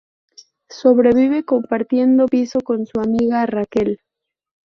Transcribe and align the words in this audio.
Sobrevive 0.71 1.43
compartiendo 1.45 2.25
piso 2.25 2.61
con 2.61 2.87
su 2.87 2.99
amiga 2.99 3.45
Raquel. 3.45 3.99